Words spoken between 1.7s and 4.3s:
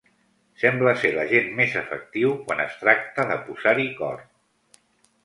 efectiu quan es tracta de posar-hi cor.